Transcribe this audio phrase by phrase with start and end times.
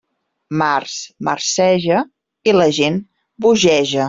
[0.61, 0.95] Març
[1.27, 2.01] marceja...
[2.51, 3.01] i la gent
[3.47, 3.99] bogeja.